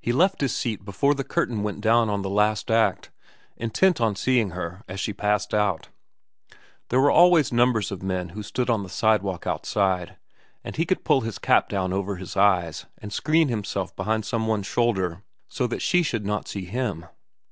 He 0.00 0.12
left 0.12 0.40
his 0.42 0.54
seat 0.56 0.84
before 0.84 1.12
the 1.12 1.24
curtain 1.24 1.64
went 1.64 1.80
down 1.80 2.08
on 2.08 2.22
the 2.22 2.30
last 2.30 2.70
act, 2.70 3.10
intent 3.56 4.00
on 4.00 4.14
seeing 4.14 4.50
Her 4.50 4.84
as 4.86 5.00
she 5.00 5.12
passed 5.12 5.52
out. 5.52 5.88
There 6.88 7.00
were 7.00 7.10
always 7.10 7.50
numbers 7.52 7.90
of 7.90 8.00
men 8.00 8.28
who 8.28 8.44
stood 8.44 8.70
on 8.70 8.84
the 8.84 8.88
sidewalk 8.88 9.44
outside, 9.44 10.18
and 10.62 10.76
he 10.76 10.86
could 10.86 11.02
pull 11.02 11.22
his 11.22 11.40
cap 11.40 11.68
down 11.68 11.92
over 11.92 12.14
his 12.14 12.36
eyes 12.36 12.86
and 12.98 13.12
screen 13.12 13.48
himself 13.48 13.96
behind 13.96 14.24
some 14.24 14.46
one's 14.46 14.68
shoulder 14.68 15.24
so 15.48 15.66
that 15.66 15.82
she 15.82 16.04
should 16.04 16.24
not 16.24 16.46
see 16.46 16.66
him. 16.66 17.04